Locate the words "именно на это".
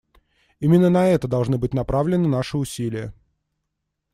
0.59-1.27